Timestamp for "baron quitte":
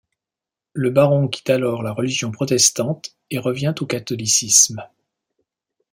0.89-1.51